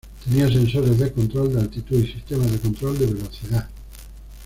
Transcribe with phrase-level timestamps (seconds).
[0.25, 3.69] Tenía sensores de control de altitud y sistema de control de velocidad.